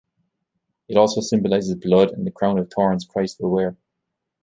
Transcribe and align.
It 0.87 0.97
also 0.97 1.21
symbolizes 1.21 1.75
blood 1.75 2.09
and 2.09 2.25
the 2.25 2.31
crown 2.31 2.57
of 2.57 2.71
thorns 2.75 3.05
Christ 3.05 3.39
will 3.39 3.51
wear. 3.51 3.77